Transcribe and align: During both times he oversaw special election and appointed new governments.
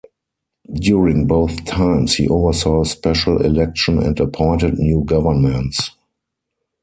During 0.79 1.27
both 1.27 1.63
times 1.65 2.15
he 2.15 2.27
oversaw 2.27 2.83
special 2.85 3.45
election 3.45 4.01
and 4.01 4.19
appointed 4.19 4.79
new 4.79 5.03
governments. 5.05 5.91